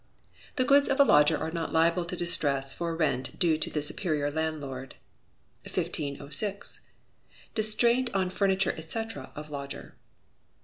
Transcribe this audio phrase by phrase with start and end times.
[0.55, 3.83] The goods of a lodger are not liable to distress for rent due to the
[3.83, 4.95] superior landlord.
[5.65, 6.81] 1506.
[7.53, 9.93] Distraint on Furniture, etc., of Lodger.